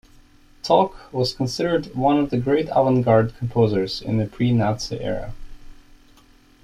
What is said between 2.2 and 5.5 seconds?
the great avant-garde composers in the pre-Nazi era.